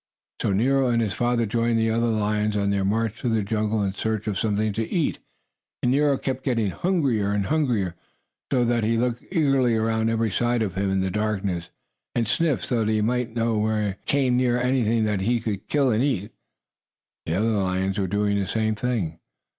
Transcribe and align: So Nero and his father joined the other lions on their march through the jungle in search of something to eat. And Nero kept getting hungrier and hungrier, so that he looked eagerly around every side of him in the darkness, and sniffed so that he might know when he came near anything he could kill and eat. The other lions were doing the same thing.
So 0.41 0.51
Nero 0.51 0.89
and 0.89 0.99
his 0.99 1.13
father 1.13 1.45
joined 1.45 1.77
the 1.77 1.91
other 1.91 2.07
lions 2.07 2.57
on 2.57 2.71
their 2.71 2.83
march 2.83 3.19
through 3.19 3.35
the 3.35 3.43
jungle 3.43 3.83
in 3.83 3.93
search 3.93 4.25
of 4.25 4.39
something 4.39 4.73
to 4.73 4.89
eat. 4.89 5.19
And 5.83 5.91
Nero 5.91 6.17
kept 6.17 6.43
getting 6.43 6.71
hungrier 6.71 7.31
and 7.33 7.45
hungrier, 7.45 7.93
so 8.51 8.65
that 8.65 8.83
he 8.83 8.97
looked 8.97 9.23
eagerly 9.31 9.75
around 9.75 10.09
every 10.09 10.31
side 10.31 10.63
of 10.63 10.73
him 10.73 10.89
in 10.89 11.01
the 11.01 11.11
darkness, 11.11 11.69
and 12.15 12.27
sniffed 12.27 12.65
so 12.65 12.79
that 12.79 12.87
he 12.91 13.01
might 13.01 13.35
know 13.35 13.59
when 13.59 13.89
he 13.89 13.95
came 14.07 14.35
near 14.37 14.59
anything 14.59 15.07
he 15.19 15.39
could 15.39 15.67
kill 15.67 15.91
and 15.91 16.03
eat. 16.03 16.31
The 17.27 17.35
other 17.35 17.51
lions 17.51 17.99
were 17.99 18.07
doing 18.07 18.39
the 18.39 18.47
same 18.47 18.73
thing. 18.73 19.19